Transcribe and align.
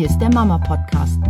Hier 0.00 0.08
ist 0.08 0.18
der 0.18 0.32
Mama 0.32 0.56
Podcast, 0.56 1.20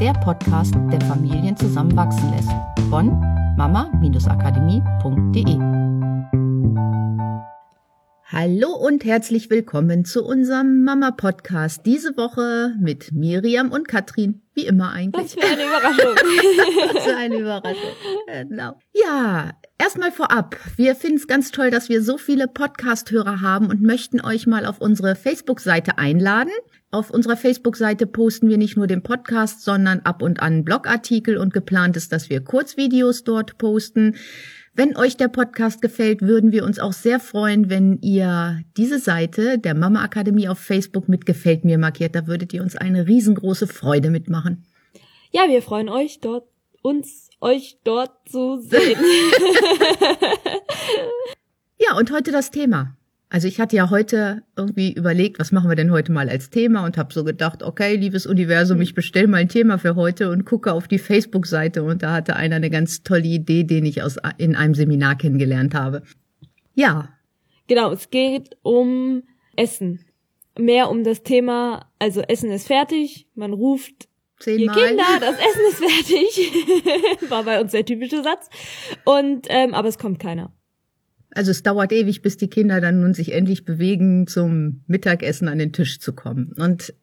der 0.00 0.12
Podcast, 0.12 0.72
der 0.92 1.00
Familien 1.00 1.56
zusammenwachsen 1.56 2.30
lässt. 2.30 2.48
Von 2.88 3.18
mama-akademie.de. 3.56 5.58
Hallo 8.26 8.68
und 8.68 9.04
herzlich 9.04 9.50
willkommen 9.50 10.04
zu 10.04 10.24
unserem 10.24 10.84
Mama 10.84 11.10
Podcast. 11.10 11.84
Diese 11.84 12.16
Woche 12.16 12.76
mit 12.78 13.10
Miriam 13.10 13.72
und 13.72 13.88
Katrin. 13.88 14.42
Wie 14.54 14.64
immer 14.64 14.92
eigentlich. 14.92 15.36
Was 15.36 15.44
für 15.44 15.52
eine 15.52 15.64
Überraschung. 15.64 16.14
Was 16.94 17.02
für 17.02 17.16
eine 17.16 17.36
Überraschung. 17.36 17.96
Genau. 18.28 18.78
Ja, 18.94 19.54
erstmal 19.76 20.12
vorab. 20.12 20.56
Wir 20.76 20.94
finden 20.94 21.16
es 21.16 21.26
ganz 21.26 21.50
toll, 21.50 21.72
dass 21.72 21.88
wir 21.88 22.00
so 22.00 22.16
viele 22.16 22.46
Podcast-Hörer 22.46 23.40
haben 23.40 23.66
und 23.66 23.82
möchten 23.82 24.20
euch 24.20 24.46
mal 24.46 24.66
auf 24.66 24.80
unsere 24.80 25.16
Facebook-Seite 25.16 25.98
einladen. 25.98 26.52
Auf 26.92 27.10
unserer 27.10 27.36
Facebook-Seite 27.36 28.08
posten 28.08 28.48
wir 28.48 28.58
nicht 28.58 28.76
nur 28.76 28.88
den 28.88 29.02
Podcast, 29.02 29.62
sondern 29.62 30.00
ab 30.00 30.22
und 30.22 30.42
an 30.42 30.64
Blogartikel 30.64 31.36
und 31.36 31.54
geplant 31.54 31.96
ist, 31.96 32.12
dass 32.12 32.28
wir 32.28 32.40
Kurzvideos 32.40 33.22
dort 33.22 33.58
posten. 33.58 34.16
Wenn 34.74 34.96
euch 34.96 35.16
der 35.16 35.28
Podcast 35.28 35.82
gefällt, 35.82 36.22
würden 36.22 36.50
wir 36.50 36.64
uns 36.64 36.80
auch 36.80 36.92
sehr 36.92 37.20
freuen, 37.20 37.70
wenn 37.70 38.00
ihr 38.02 38.60
diese 38.76 38.98
Seite 38.98 39.58
der 39.58 39.74
Mama 39.74 40.02
Akademie 40.02 40.48
auf 40.48 40.58
Facebook 40.58 41.08
mit 41.08 41.26
Gefällt 41.26 41.64
mir 41.64 41.78
markiert. 41.78 42.16
Da 42.16 42.26
würdet 42.26 42.52
ihr 42.52 42.62
uns 42.62 42.74
eine 42.74 43.06
riesengroße 43.06 43.68
Freude 43.68 44.10
mitmachen. 44.10 44.64
Ja, 45.30 45.42
wir 45.48 45.62
freuen 45.62 45.88
euch 45.88 46.18
dort, 46.18 46.48
uns, 46.82 47.30
euch 47.40 47.78
dort 47.84 48.28
zu 48.28 48.60
sehen. 48.60 48.98
ja, 51.78 51.96
und 51.96 52.10
heute 52.10 52.32
das 52.32 52.50
Thema. 52.50 52.96
Also 53.32 53.46
ich 53.46 53.60
hatte 53.60 53.76
ja 53.76 53.90
heute 53.90 54.42
irgendwie 54.56 54.92
überlegt, 54.92 55.38
was 55.38 55.52
machen 55.52 55.70
wir 55.70 55.76
denn 55.76 55.92
heute 55.92 56.10
mal 56.10 56.28
als 56.28 56.50
Thema 56.50 56.84
und 56.84 56.98
habe 56.98 57.14
so 57.14 57.22
gedacht, 57.22 57.62
okay, 57.62 57.94
liebes 57.94 58.26
Universum, 58.26 58.80
ich 58.80 58.92
bestell 58.92 59.28
mal 59.28 59.36
ein 59.36 59.48
Thema 59.48 59.78
für 59.78 59.94
heute 59.94 60.30
und 60.30 60.44
gucke 60.44 60.72
auf 60.72 60.88
die 60.88 60.98
Facebook-Seite 60.98 61.84
und 61.84 62.02
da 62.02 62.12
hatte 62.12 62.34
einer 62.34 62.56
eine 62.56 62.70
ganz 62.70 63.04
tolle 63.04 63.28
Idee, 63.28 63.62
den 63.62 63.86
ich 63.86 64.02
aus 64.02 64.16
in 64.38 64.56
einem 64.56 64.74
Seminar 64.74 65.16
kennengelernt 65.16 65.76
habe. 65.76 66.02
Ja. 66.74 67.10
Genau, 67.68 67.92
es 67.92 68.10
geht 68.10 68.56
um 68.62 69.22
Essen. 69.54 70.04
Mehr 70.58 70.90
um 70.90 71.04
das 71.04 71.22
Thema, 71.22 71.86
also 72.00 72.22
Essen 72.22 72.50
ist 72.50 72.66
fertig, 72.66 73.28
man 73.36 73.52
ruft 73.52 74.08
Zehnmal. 74.40 74.76
Ihr 74.76 74.86
Kinder, 74.86 75.04
das 75.20 75.36
Essen 75.36 75.62
ist 75.68 75.84
fertig. 75.84 77.30
War 77.30 77.44
bei 77.44 77.60
uns 77.60 77.70
der 77.70 77.84
typische 77.84 78.24
Satz. 78.24 78.48
Und 79.04 79.46
ähm, 79.50 79.72
aber 79.72 79.86
es 79.86 79.98
kommt 79.98 80.18
keiner. 80.18 80.52
Also 81.32 81.50
es 81.50 81.62
dauert 81.62 81.92
ewig, 81.92 82.22
bis 82.22 82.36
die 82.36 82.48
Kinder 82.48 82.80
dann 82.80 83.00
nun 83.00 83.14
sich 83.14 83.32
endlich 83.32 83.64
bewegen, 83.64 84.26
zum 84.26 84.82
Mittagessen 84.86 85.48
an 85.48 85.58
den 85.58 85.72
Tisch 85.72 86.00
zu 86.00 86.12
kommen. 86.12 86.52
Und 86.56 86.94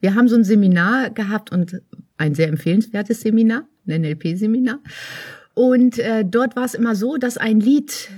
wir 0.00 0.14
haben 0.14 0.28
so 0.28 0.36
ein 0.36 0.44
Seminar 0.44 1.10
gehabt 1.10 1.52
und 1.52 1.80
ein 2.16 2.34
sehr 2.34 2.48
empfehlenswertes 2.48 3.20
Seminar, 3.20 3.68
ein 3.86 4.02
NLP-Seminar. 4.02 4.80
Und 5.54 5.98
äh, 5.98 6.24
dort 6.24 6.56
war 6.56 6.64
es 6.64 6.74
immer 6.74 6.94
so, 6.94 7.16
dass 7.16 7.38
ein 7.38 7.60
Lied 7.60 8.10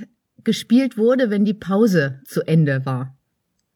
gespielt 0.44 0.97
wurde, 0.97 1.30
wenn 1.30 1.44
die 1.44 1.55
Pause 1.55 2.20
zu 2.25 2.42
Ende 2.47 2.84
war. 2.86 3.16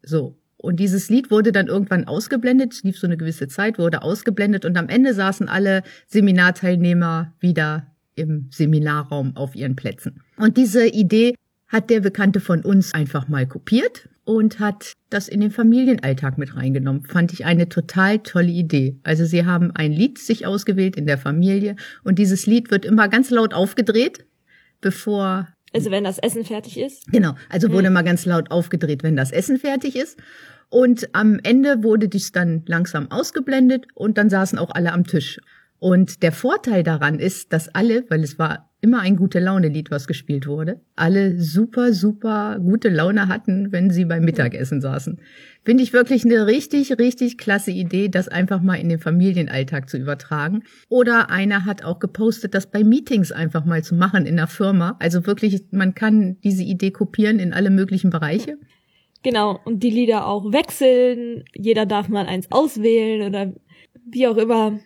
So. 0.02 0.38
Und 0.56 0.78
dieses 0.78 1.10
Lied 1.10 1.30
wurde 1.32 1.50
dann 1.50 1.66
irgendwann 1.66 2.06
ausgeblendet, 2.06 2.84
lief 2.84 2.96
so 2.96 3.06
eine 3.08 3.16
gewisse 3.16 3.48
Zeit, 3.48 3.78
wurde 3.78 4.02
ausgeblendet 4.02 4.64
und 4.64 4.78
am 4.78 4.88
Ende 4.88 5.12
saßen 5.12 5.48
alle 5.48 5.82
Seminarteilnehmer 6.06 7.34
wieder 7.40 7.88
im 8.14 8.46
Seminarraum 8.50 9.36
auf 9.36 9.56
ihren 9.56 9.74
Plätzen. 9.74 10.22
Und 10.36 10.56
diese 10.56 10.86
Idee 10.86 11.34
hat 11.72 11.88
der 11.88 12.00
Bekannte 12.00 12.38
von 12.38 12.62
uns 12.62 12.92
einfach 12.92 13.28
mal 13.28 13.46
kopiert 13.46 14.08
und 14.24 14.60
hat 14.60 14.92
das 15.10 15.26
in 15.26 15.40
den 15.40 15.50
Familienalltag 15.50 16.38
mit 16.38 16.54
reingenommen. 16.54 17.04
Fand 17.04 17.32
ich 17.32 17.46
eine 17.46 17.68
total 17.68 18.18
tolle 18.18 18.50
Idee. 18.50 18.98
Also 19.02 19.24
sie 19.24 19.46
haben 19.46 19.72
ein 19.74 19.90
Lied 19.90 20.18
sich 20.18 20.46
ausgewählt 20.46 20.96
in 20.96 21.06
der 21.06 21.18
Familie 21.18 21.76
und 22.04 22.18
dieses 22.18 22.46
Lied 22.46 22.70
wird 22.70 22.84
immer 22.84 23.08
ganz 23.08 23.30
laut 23.30 23.54
aufgedreht, 23.54 24.26
bevor 24.80 25.48
also 25.74 25.90
wenn 25.90 26.04
das 26.04 26.18
Essen 26.18 26.44
fertig 26.44 26.78
ist? 26.78 27.10
Genau, 27.10 27.34
also 27.48 27.72
wurde 27.72 27.88
mhm. 27.88 27.94
mal 27.94 28.02
ganz 28.02 28.26
laut 28.26 28.50
aufgedreht, 28.50 29.02
wenn 29.02 29.16
das 29.16 29.32
Essen 29.32 29.58
fertig 29.58 29.96
ist. 29.96 30.18
Und 30.68 31.08
am 31.14 31.38
Ende 31.42 31.82
wurde 31.82 32.08
dies 32.08 32.32
dann 32.32 32.62
langsam 32.66 33.10
ausgeblendet 33.10 33.86
und 33.94 34.18
dann 34.18 34.28
saßen 34.28 34.58
auch 34.58 34.70
alle 34.70 34.92
am 34.92 35.04
Tisch. 35.04 35.38
Und 35.82 36.22
der 36.22 36.30
Vorteil 36.30 36.84
daran 36.84 37.18
ist, 37.18 37.52
dass 37.52 37.68
alle, 37.74 38.04
weil 38.08 38.22
es 38.22 38.38
war 38.38 38.70
immer 38.80 39.00
ein 39.00 39.16
gute 39.16 39.40
Laune-Lied, 39.40 39.90
was 39.90 40.06
gespielt 40.06 40.46
wurde, 40.46 40.80
alle 40.94 41.40
super, 41.40 41.92
super 41.92 42.60
gute 42.60 42.88
Laune 42.88 43.26
hatten, 43.26 43.72
wenn 43.72 43.90
sie 43.90 44.04
beim 44.04 44.24
Mittagessen 44.24 44.80
saßen. 44.80 45.20
Finde 45.64 45.82
ich 45.82 45.92
wirklich 45.92 46.24
eine 46.24 46.46
richtig, 46.46 46.96
richtig 47.00 47.36
klasse 47.36 47.72
Idee, 47.72 48.08
das 48.08 48.28
einfach 48.28 48.62
mal 48.62 48.76
in 48.76 48.90
den 48.90 49.00
Familienalltag 49.00 49.90
zu 49.90 49.98
übertragen. 49.98 50.62
Oder 50.88 51.30
einer 51.30 51.64
hat 51.64 51.82
auch 51.82 51.98
gepostet, 51.98 52.54
das 52.54 52.70
bei 52.70 52.84
Meetings 52.84 53.32
einfach 53.32 53.64
mal 53.64 53.82
zu 53.82 53.96
machen 53.96 54.24
in 54.24 54.36
der 54.36 54.46
Firma. 54.46 54.96
Also 55.00 55.26
wirklich, 55.26 55.64
man 55.72 55.96
kann 55.96 56.36
diese 56.44 56.62
Idee 56.62 56.92
kopieren 56.92 57.40
in 57.40 57.52
alle 57.52 57.70
möglichen 57.70 58.10
Bereiche. 58.10 58.56
Genau, 59.24 59.58
und 59.64 59.82
die 59.82 59.90
Lieder 59.90 60.28
auch 60.28 60.52
wechseln. 60.52 61.42
Jeder 61.56 61.86
darf 61.86 62.08
mal 62.08 62.26
eins 62.26 62.46
auswählen 62.52 63.28
oder 63.28 63.52
wie 64.08 64.28
auch 64.28 64.36
immer. 64.36 64.78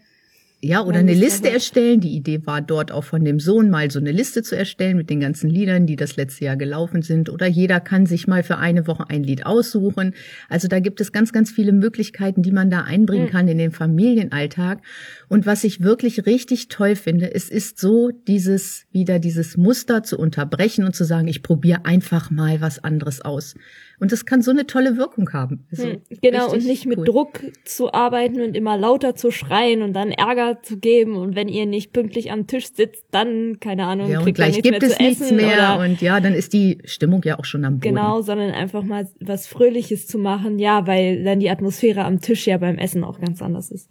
Ja, 0.66 0.82
oder 0.82 0.98
eine 0.98 1.14
Liste 1.14 1.48
erstellen. 1.48 2.00
Die 2.00 2.16
Idee 2.16 2.44
war 2.44 2.60
dort 2.60 2.90
auch 2.90 3.04
von 3.04 3.24
dem 3.24 3.38
Sohn 3.38 3.70
mal 3.70 3.88
so 3.88 4.00
eine 4.00 4.10
Liste 4.10 4.42
zu 4.42 4.56
erstellen 4.56 4.96
mit 4.96 5.10
den 5.10 5.20
ganzen 5.20 5.48
Liedern, 5.48 5.86
die 5.86 5.94
das 5.94 6.16
letzte 6.16 6.46
Jahr 6.46 6.56
gelaufen 6.56 7.02
sind. 7.02 7.30
Oder 7.30 7.46
jeder 7.46 7.78
kann 7.78 8.04
sich 8.04 8.26
mal 8.26 8.42
für 8.42 8.58
eine 8.58 8.88
Woche 8.88 9.08
ein 9.08 9.22
Lied 9.22 9.46
aussuchen. 9.46 10.14
Also 10.48 10.66
da 10.66 10.80
gibt 10.80 11.00
es 11.00 11.12
ganz, 11.12 11.32
ganz 11.32 11.52
viele 11.52 11.70
Möglichkeiten, 11.70 12.42
die 12.42 12.50
man 12.50 12.68
da 12.68 12.82
einbringen 12.82 13.30
kann 13.30 13.46
in 13.46 13.58
den 13.58 13.70
Familienalltag. 13.70 14.80
Und 15.28 15.46
was 15.46 15.62
ich 15.62 15.82
wirklich 15.82 16.26
richtig 16.26 16.66
toll 16.66 16.96
finde, 16.96 17.32
es 17.32 17.48
ist 17.48 17.78
so 17.78 18.10
dieses, 18.26 18.86
wieder 18.90 19.20
dieses 19.20 19.56
Muster 19.56 20.02
zu 20.02 20.18
unterbrechen 20.18 20.84
und 20.84 20.96
zu 20.96 21.04
sagen, 21.04 21.28
ich 21.28 21.44
probiere 21.44 21.84
einfach 21.84 22.32
mal 22.32 22.60
was 22.60 22.82
anderes 22.82 23.20
aus. 23.20 23.54
Und 23.98 24.12
das 24.12 24.26
kann 24.26 24.42
so 24.42 24.50
eine 24.50 24.66
tolle 24.66 24.96
Wirkung 24.96 25.32
haben. 25.32 25.66
Also 25.70 25.84
hm, 25.84 26.00
genau, 26.22 26.52
und 26.52 26.64
nicht 26.64 26.86
mit 26.86 26.98
Druck 27.06 27.40
zu 27.64 27.92
arbeiten 27.92 28.40
und 28.42 28.56
immer 28.56 28.76
lauter 28.76 29.14
zu 29.14 29.30
schreien 29.30 29.82
und 29.82 29.94
dann 29.94 30.10
Ärger 30.10 30.62
zu 30.62 30.78
geben. 30.78 31.16
Und 31.16 31.34
wenn 31.34 31.48
ihr 31.48 31.66
nicht 31.66 31.92
pünktlich 31.92 32.30
am 32.30 32.46
Tisch 32.46 32.72
sitzt, 32.72 33.06
dann, 33.10 33.58
keine 33.60 33.86
Ahnung, 33.86 34.10
ja, 34.10 34.20
und 34.20 34.32
gleich 34.34 34.60
gibt 34.62 34.82
es 34.82 34.98
nichts 34.98 35.30
mehr. 35.30 35.78
Und 35.80 36.00
ja, 36.02 36.20
dann 36.20 36.34
ist 36.34 36.52
die 36.52 36.78
Stimmung 36.84 37.22
ja 37.24 37.38
auch 37.38 37.44
schon 37.44 37.64
am 37.64 37.78
Boden. 37.78 37.94
Genau, 37.94 38.20
sondern 38.20 38.50
einfach 38.50 38.82
mal 38.82 39.08
was 39.20 39.46
Fröhliches 39.46 40.06
zu 40.06 40.18
machen. 40.18 40.58
Ja, 40.58 40.86
weil 40.86 41.24
dann 41.24 41.40
die 41.40 41.50
Atmosphäre 41.50 42.04
am 42.04 42.20
Tisch 42.20 42.46
ja 42.46 42.58
beim 42.58 42.78
Essen 42.78 43.04
auch 43.04 43.20
ganz 43.20 43.40
anders 43.40 43.70
ist. 43.70 43.88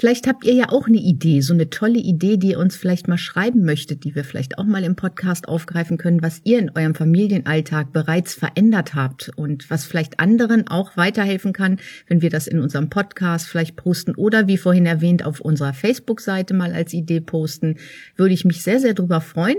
Vielleicht 0.00 0.28
habt 0.28 0.44
ihr 0.44 0.54
ja 0.54 0.68
auch 0.68 0.86
eine 0.86 0.98
Idee, 0.98 1.40
so 1.40 1.52
eine 1.52 1.70
tolle 1.70 1.98
Idee, 1.98 2.36
die 2.36 2.50
ihr 2.50 2.60
uns 2.60 2.76
vielleicht 2.76 3.08
mal 3.08 3.18
schreiben 3.18 3.64
möchtet, 3.64 4.04
die 4.04 4.14
wir 4.14 4.22
vielleicht 4.22 4.56
auch 4.56 4.64
mal 4.64 4.84
im 4.84 4.94
Podcast 4.94 5.48
aufgreifen 5.48 5.98
können, 5.98 6.22
was 6.22 6.40
ihr 6.44 6.60
in 6.60 6.70
eurem 6.70 6.94
Familienalltag 6.94 7.92
bereits 7.92 8.34
verändert 8.34 8.94
habt 8.94 9.32
und 9.34 9.68
was 9.70 9.86
vielleicht 9.86 10.20
anderen 10.20 10.68
auch 10.68 10.96
weiterhelfen 10.96 11.52
kann, 11.52 11.80
wenn 12.06 12.22
wir 12.22 12.30
das 12.30 12.46
in 12.46 12.60
unserem 12.60 12.90
Podcast 12.90 13.48
vielleicht 13.48 13.74
posten 13.74 14.14
oder 14.14 14.46
wie 14.46 14.56
vorhin 14.56 14.86
erwähnt 14.86 15.26
auf 15.26 15.40
unserer 15.40 15.74
Facebook-Seite 15.74 16.54
mal 16.54 16.74
als 16.74 16.92
Idee 16.92 17.20
posten, 17.20 17.78
würde 18.14 18.34
ich 18.34 18.44
mich 18.44 18.62
sehr, 18.62 18.78
sehr 18.78 18.94
drüber 18.94 19.20
freuen. 19.20 19.58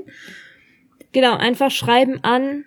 Genau, 1.11 1.35
einfach 1.35 1.69
schreiben 1.69 2.23
an 2.23 2.63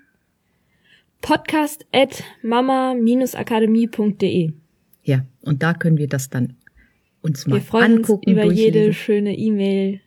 podcast 1.22 1.86
at 1.90 2.22
mama-akademie.de. 2.42 4.52
Ja, 5.04 5.24
und 5.40 5.62
da 5.62 5.72
können 5.72 5.96
wir 5.96 6.08
das 6.08 6.28
dann 6.28 6.56
uns 7.22 7.46
mal 7.46 7.56
Wir 7.56 7.62
freuen 7.62 7.98
angucken. 7.98 8.30
Uns 8.30 8.44
über 8.44 8.52
jede 8.52 8.92
schöne 8.92 9.36
E-Mail. 9.36 10.00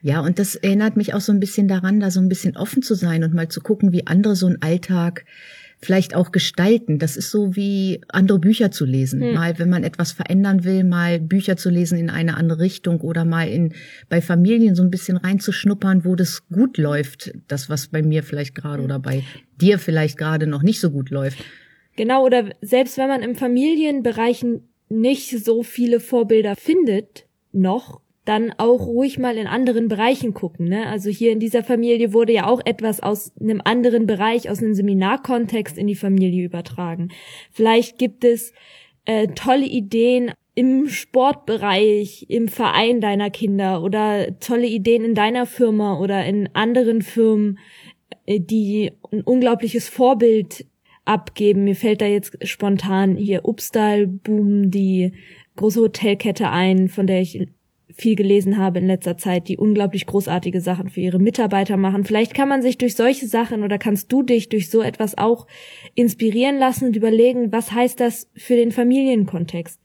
Ja, 0.00 0.20
und 0.20 0.38
das 0.38 0.54
erinnert 0.54 0.96
mich 0.96 1.14
auch 1.14 1.20
so 1.20 1.32
ein 1.32 1.40
bisschen 1.40 1.66
daran, 1.66 2.00
da 2.00 2.10
so 2.10 2.20
ein 2.20 2.28
bisschen 2.28 2.56
offen 2.56 2.82
zu 2.82 2.94
sein 2.94 3.24
und 3.24 3.34
mal 3.34 3.48
zu 3.48 3.60
gucken, 3.60 3.92
wie 3.92 4.06
andere 4.06 4.36
so 4.36 4.46
einen 4.46 4.62
Alltag 4.62 5.24
vielleicht 5.80 6.14
auch 6.14 6.32
gestalten. 6.32 6.98
Das 6.98 7.16
ist 7.16 7.30
so 7.30 7.54
wie 7.56 8.00
andere 8.08 8.38
Bücher 8.38 8.70
zu 8.70 8.84
lesen. 8.84 9.20
Hm. 9.20 9.34
Mal, 9.34 9.58
wenn 9.58 9.70
man 9.70 9.84
etwas 9.84 10.12
verändern 10.12 10.64
will, 10.64 10.84
mal 10.84 11.20
Bücher 11.20 11.56
zu 11.56 11.70
lesen 11.70 11.98
in 11.98 12.10
eine 12.10 12.36
andere 12.36 12.60
Richtung 12.60 13.00
oder 13.00 13.24
mal 13.24 13.48
in, 13.48 13.74
bei 14.08 14.20
Familien 14.20 14.74
so 14.74 14.82
ein 14.82 14.90
bisschen 14.90 15.16
reinzuschnuppern, 15.16 16.04
wo 16.04 16.16
das 16.16 16.48
gut 16.48 16.78
läuft. 16.78 17.32
Das, 17.48 17.70
was 17.70 17.88
bei 17.88 18.02
mir 18.02 18.22
vielleicht 18.22 18.54
gerade 18.54 18.78
hm. 18.78 18.84
oder 18.84 18.98
bei 18.98 19.24
dir 19.60 19.78
vielleicht 19.78 20.18
gerade 20.18 20.46
noch 20.46 20.62
nicht 20.62 20.80
so 20.80 20.90
gut 20.90 21.10
läuft. 21.10 21.38
Genau, 21.96 22.24
oder 22.24 22.50
selbst 22.60 22.96
wenn 22.98 23.08
man 23.08 23.22
im 23.22 23.34
Familienbereichen 23.34 24.67
nicht 24.88 25.44
so 25.44 25.62
viele 25.62 26.00
Vorbilder 26.00 26.56
findet, 26.56 27.26
noch, 27.52 28.00
dann 28.24 28.52
auch 28.58 28.86
ruhig 28.86 29.18
mal 29.18 29.38
in 29.38 29.46
anderen 29.46 29.88
Bereichen 29.88 30.34
gucken. 30.34 30.68
Ne? 30.68 30.86
Also 30.86 31.08
hier 31.08 31.32
in 31.32 31.40
dieser 31.40 31.64
Familie 31.64 32.12
wurde 32.12 32.34
ja 32.34 32.46
auch 32.46 32.60
etwas 32.64 33.00
aus 33.00 33.32
einem 33.40 33.62
anderen 33.64 34.06
Bereich, 34.06 34.50
aus 34.50 34.58
einem 34.62 34.74
Seminarkontext 34.74 35.78
in 35.78 35.86
die 35.86 35.94
Familie 35.94 36.44
übertragen. 36.44 37.08
Vielleicht 37.50 37.98
gibt 37.98 38.24
es 38.24 38.52
äh, 39.06 39.28
tolle 39.28 39.64
Ideen 39.64 40.32
im 40.54 40.88
Sportbereich, 40.88 42.26
im 42.28 42.48
Verein 42.48 43.00
deiner 43.00 43.30
Kinder 43.30 43.82
oder 43.82 44.38
tolle 44.40 44.66
Ideen 44.66 45.04
in 45.04 45.14
deiner 45.14 45.46
Firma 45.46 45.98
oder 45.98 46.26
in 46.26 46.50
anderen 46.52 47.00
Firmen, 47.00 47.58
äh, 48.26 48.40
die 48.40 48.92
ein 49.10 49.22
unglaubliches 49.22 49.88
Vorbild 49.88 50.66
abgeben. 51.08 51.64
Mir 51.64 51.76
fällt 51.76 52.00
da 52.00 52.06
jetzt 52.06 52.36
spontan 52.46 53.16
hier 53.16 53.44
Upstal 53.44 54.06
Boom, 54.06 54.70
die 54.70 55.12
große 55.56 55.80
Hotelkette 55.80 56.50
ein, 56.50 56.88
von 56.88 57.06
der 57.06 57.20
ich 57.20 57.48
viel 57.90 58.14
gelesen 58.14 58.58
habe 58.58 58.78
in 58.78 58.86
letzter 58.86 59.16
Zeit, 59.16 59.48
die 59.48 59.56
unglaublich 59.56 60.06
großartige 60.06 60.60
Sachen 60.60 60.90
für 60.90 61.00
ihre 61.00 61.18
Mitarbeiter 61.18 61.76
machen. 61.76 62.04
Vielleicht 62.04 62.34
kann 62.34 62.48
man 62.48 62.62
sich 62.62 62.78
durch 62.78 62.94
solche 62.94 63.26
Sachen 63.26 63.64
oder 63.64 63.78
kannst 63.78 64.12
du 64.12 64.22
dich 64.22 64.48
durch 64.48 64.70
so 64.70 64.82
etwas 64.82 65.16
auch 65.16 65.46
inspirieren 65.94 66.58
lassen 66.58 66.86
und 66.86 66.96
überlegen, 66.96 67.50
was 67.50 67.72
heißt 67.72 67.98
das 67.98 68.30
für 68.36 68.56
den 68.56 68.72
Familienkontext? 68.72 69.80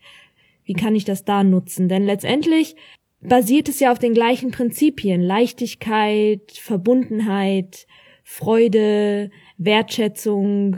Wie 0.66 0.74
kann 0.74 0.96
ich 0.96 1.06
das 1.06 1.24
da 1.24 1.44
nutzen? 1.44 1.90
Denn 1.90 2.06
letztendlich 2.06 2.76
basiert 3.22 3.70
es 3.70 3.80
ja 3.80 3.92
auf 3.92 4.00
den 4.00 4.14
gleichen 4.14 4.52
Prinzipien. 4.52 5.22
Leichtigkeit, 5.22 6.52
Verbundenheit, 6.52 7.88
Freude, 8.24 9.32
Wertschätzung, 9.58 10.78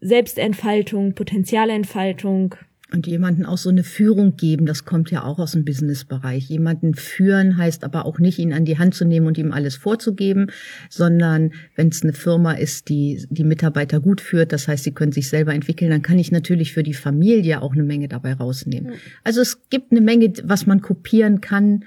Selbstentfaltung, 0.00 1.14
Potenzialentfaltung. 1.14 2.54
Und 2.90 3.06
jemanden 3.06 3.44
auch 3.44 3.58
so 3.58 3.68
eine 3.68 3.84
Führung 3.84 4.36
geben, 4.36 4.64
das 4.64 4.86
kommt 4.86 5.10
ja 5.10 5.22
auch 5.22 5.38
aus 5.38 5.52
dem 5.52 5.66
Businessbereich. 5.66 6.48
Jemanden 6.48 6.94
führen 6.94 7.58
heißt 7.58 7.84
aber 7.84 8.06
auch 8.06 8.18
nicht, 8.18 8.38
ihn 8.38 8.54
an 8.54 8.64
die 8.64 8.78
Hand 8.78 8.94
zu 8.94 9.04
nehmen 9.04 9.26
und 9.26 9.36
ihm 9.36 9.52
alles 9.52 9.76
vorzugeben, 9.76 10.50
sondern 10.88 11.52
wenn 11.76 11.88
es 11.88 12.02
eine 12.02 12.14
Firma 12.14 12.52
ist, 12.52 12.88
die 12.88 13.26
die 13.28 13.44
Mitarbeiter 13.44 14.00
gut 14.00 14.22
führt, 14.22 14.52
das 14.52 14.68
heißt, 14.68 14.84
sie 14.84 14.94
können 14.94 15.12
sich 15.12 15.28
selber 15.28 15.52
entwickeln, 15.52 15.90
dann 15.90 16.00
kann 16.00 16.18
ich 16.18 16.32
natürlich 16.32 16.72
für 16.72 16.82
die 16.82 16.94
Familie 16.94 17.60
auch 17.60 17.74
eine 17.74 17.82
Menge 17.82 18.08
dabei 18.08 18.32
rausnehmen. 18.32 18.94
Also 19.22 19.42
es 19.42 19.68
gibt 19.68 19.92
eine 19.92 20.00
Menge, 20.00 20.32
was 20.44 20.64
man 20.64 20.80
kopieren 20.80 21.42
kann 21.42 21.84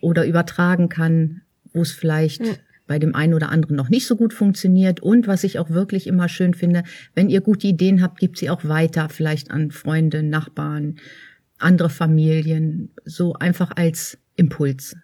oder 0.00 0.24
übertragen 0.24 0.88
kann, 0.88 1.40
wo 1.72 1.82
es 1.82 1.90
vielleicht 1.90 2.42
bei 2.86 2.98
dem 2.98 3.14
einen 3.14 3.34
oder 3.34 3.48
anderen 3.50 3.76
noch 3.76 3.88
nicht 3.88 4.06
so 4.06 4.16
gut 4.16 4.34
funktioniert. 4.34 5.00
Und 5.00 5.26
was 5.26 5.44
ich 5.44 5.58
auch 5.58 5.70
wirklich 5.70 6.06
immer 6.06 6.28
schön 6.28 6.54
finde, 6.54 6.84
wenn 7.14 7.30
ihr 7.30 7.40
gute 7.40 7.66
Ideen 7.66 8.02
habt, 8.02 8.20
gebt 8.20 8.38
sie 8.38 8.50
auch 8.50 8.64
weiter, 8.64 9.08
vielleicht 9.08 9.50
an 9.50 9.70
Freunde, 9.70 10.22
Nachbarn, 10.22 10.96
andere 11.58 11.90
Familien, 11.90 12.90
so 13.04 13.34
einfach 13.34 13.72
als 13.76 14.18
Impuls. 14.36 14.96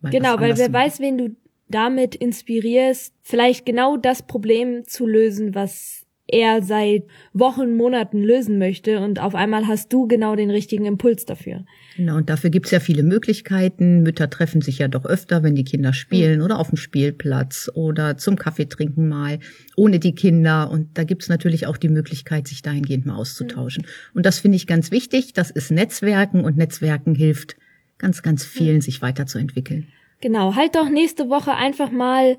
Mal 0.00 0.10
genau, 0.10 0.38
weil 0.40 0.56
wer 0.56 0.72
weiß, 0.72 1.00
wen 1.00 1.18
du 1.18 1.36
damit 1.68 2.14
inspirierst, 2.14 3.12
vielleicht 3.22 3.66
genau 3.66 3.96
das 3.96 4.22
Problem 4.22 4.84
zu 4.86 5.06
lösen, 5.06 5.54
was 5.54 6.06
er 6.28 6.62
seit 6.62 7.04
Wochen, 7.32 7.74
Monaten 7.76 8.22
lösen 8.22 8.58
möchte 8.58 9.00
und 9.00 9.18
auf 9.18 9.34
einmal 9.34 9.66
hast 9.66 9.92
du 9.92 10.06
genau 10.06 10.36
den 10.36 10.50
richtigen 10.50 10.84
Impuls 10.84 11.24
dafür. 11.24 11.64
Genau, 11.96 12.16
und 12.16 12.28
dafür 12.28 12.50
gibt's 12.50 12.70
ja 12.70 12.80
viele 12.80 13.02
Möglichkeiten. 13.02 14.02
Mütter 14.02 14.28
treffen 14.28 14.60
sich 14.60 14.78
ja 14.78 14.88
doch 14.88 15.06
öfter, 15.06 15.42
wenn 15.42 15.54
die 15.54 15.64
Kinder 15.64 15.94
spielen 15.94 16.38
mhm. 16.38 16.44
oder 16.44 16.58
auf 16.58 16.68
dem 16.68 16.76
Spielplatz 16.76 17.70
oder 17.74 18.18
zum 18.18 18.36
Kaffeetrinken 18.36 19.08
mal 19.08 19.38
ohne 19.74 19.98
die 19.98 20.14
Kinder. 20.14 20.70
Und 20.70 20.98
da 20.98 21.04
gibt's 21.04 21.30
natürlich 21.30 21.66
auch 21.66 21.78
die 21.78 21.88
Möglichkeit, 21.88 22.46
sich 22.46 22.60
dahingehend 22.60 23.06
mal 23.06 23.16
auszutauschen. 23.16 23.84
Mhm. 23.84 24.16
Und 24.18 24.26
das 24.26 24.38
finde 24.38 24.56
ich 24.56 24.66
ganz 24.66 24.90
wichtig. 24.90 25.32
Das 25.32 25.50
ist 25.50 25.70
Netzwerken 25.70 26.44
und 26.44 26.58
Netzwerken 26.58 27.14
hilft 27.14 27.56
ganz, 27.96 28.22
ganz 28.22 28.44
vielen, 28.44 28.76
mhm. 28.76 28.82
sich 28.82 29.00
weiterzuentwickeln. 29.00 29.88
Genau, 30.20 30.56
halt 30.56 30.74
doch 30.74 30.90
nächste 30.90 31.30
Woche 31.30 31.54
einfach 31.54 31.90
mal 31.90 32.36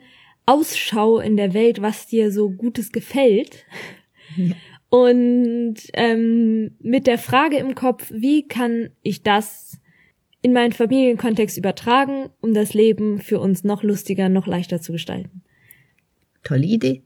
Ausschau 0.50 1.19
in 1.19 1.38
der 1.38 1.54
Welt, 1.54 1.81
was 1.81 2.07
dir 2.07 2.31
so 2.31 2.50
Gutes 2.50 2.92
gefällt. 2.92 3.66
Ja. 4.36 4.56
Und 4.90 5.75
ähm, 5.94 6.72
mit 6.80 7.06
der 7.06 7.19
Frage 7.19 7.57
im 7.57 7.75
Kopf, 7.75 8.12
wie 8.12 8.48
kann 8.48 8.90
ich 9.04 9.22
das 9.22 9.80
in 10.42 10.54
meinen 10.54 10.72
Familienkontext 10.72 11.57
übertragen, 11.57 12.30
um 12.42 12.56
das 12.56 12.74
Leben 12.74 13.19
für 13.19 13.40
uns 13.40 13.63
noch 13.63 13.84
lustiger, 13.84 14.30
noch 14.30 14.48
leichter 14.48 14.81
zu 14.81 14.92
gestalten. 14.92 15.44
Tolle 16.44 16.66
Idee. 16.66 17.04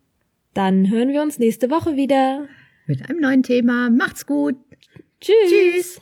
Dann 0.54 0.90
hören 0.90 1.10
wir 1.10 1.22
uns 1.22 1.40
nächste 1.40 1.70
Woche 1.70 1.98
wieder. 1.98 2.48
Mit 2.86 3.10
einem 3.10 3.20
neuen 3.20 3.44
Thema. 3.44 3.90
Macht's 3.90 4.26
gut. 4.26 4.56
Tschüss. 5.20 5.36
Tschüss. 5.50 6.02